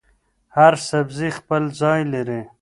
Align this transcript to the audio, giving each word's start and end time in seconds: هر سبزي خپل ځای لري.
هر 0.55 0.73
سبزي 0.89 1.29
خپل 1.37 1.61
ځای 1.79 2.01
لري. 2.13 2.41